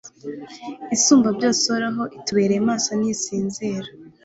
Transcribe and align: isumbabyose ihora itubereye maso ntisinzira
isumbabyose 0.95 1.61
ihora 1.65 1.87
itubereye 2.19 2.61
maso 2.69 2.89
ntisinzira 2.99 3.87